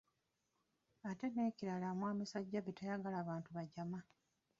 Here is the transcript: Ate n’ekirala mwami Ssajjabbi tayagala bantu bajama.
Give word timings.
Ate 1.09 1.25
n’ekirala 1.29 1.87
mwami 1.97 2.23
Ssajjabbi 2.25 2.71
tayagala 2.77 3.27
bantu 3.29 3.49
bajama. 3.57 3.99